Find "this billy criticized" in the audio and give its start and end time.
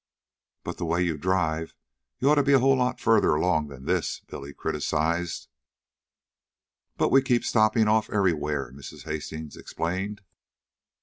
3.85-5.47